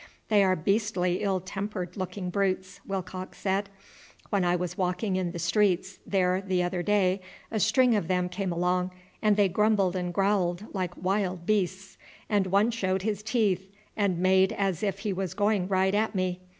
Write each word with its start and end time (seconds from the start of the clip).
"They 0.29 0.43
are 0.43 0.55
beastly 0.55 1.21
ill 1.21 1.39
tempered 1.39 1.95
looking 1.95 2.31
brutes," 2.31 2.79
Willcox 2.87 3.37
said. 3.37 3.69
"When 4.31 4.43
I 4.43 4.55
was 4.55 4.75
walking 4.75 5.15
in 5.15 5.31
the 5.31 5.37
streets 5.37 5.99
there 6.07 6.41
the 6.41 6.63
other 6.63 6.81
day 6.81 7.21
a 7.51 7.59
string 7.59 7.95
of 7.95 8.07
them 8.07 8.27
came 8.27 8.51
along, 8.51 8.89
and 9.21 9.37
they 9.37 9.47
grumbled 9.47 9.95
and 9.95 10.11
growled 10.11 10.65
like 10.73 10.97
wild 11.03 11.45
beasts, 11.45 11.99
and 12.29 12.47
one 12.47 12.71
showed 12.71 13.03
his 13.03 13.21
teeth 13.21 13.69
and 13.95 14.17
made 14.17 14.51
as 14.53 14.81
if 14.81 14.97
he 15.05 15.13
was 15.13 15.35
going 15.35 15.67
right 15.67 15.93
at 15.93 16.15
me. 16.15 16.39